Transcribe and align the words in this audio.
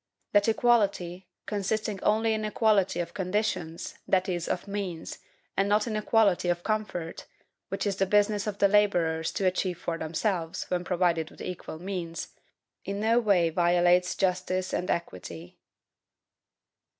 That 0.33 0.47
EQUALITY, 0.47 1.27
consisting 1.45 2.01
only 2.01 2.33
in 2.33 2.43
EQUALITY 2.43 2.99
OF 3.01 3.13
CONDITIONS, 3.13 3.99
that 4.07 4.27
is, 4.27 4.47
OF 4.47 4.67
MEANS, 4.67 5.19
and 5.55 5.69
not 5.69 5.85
in 5.85 5.95
EQUALITY 5.95 6.49
OF 6.49 6.63
COMFORT, 6.63 7.27
which 7.69 7.85
it 7.85 7.89
is 7.89 7.95
the 7.97 8.07
business 8.07 8.47
of 8.47 8.57
the 8.57 8.67
laborers 8.67 9.31
to 9.33 9.45
achieve 9.45 9.77
for 9.77 9.99
themselves, 9.99 10.63
when 10.69 10.83
provided 10.83 11.29
with 11.29 11.39
equal 11.39 11.77
means, 11.77 12.29
in 12.83 12.99
no 12.99 13.19
way 13.19 13.51
violates 13.51 14.15
justice 14.15 14.73
and 14.73 14.89
equite. 14.89 15.57